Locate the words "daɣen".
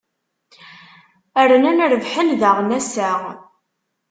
2.41-2.69